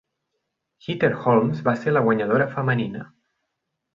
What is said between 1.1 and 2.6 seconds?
Holmes va ser la guanyadora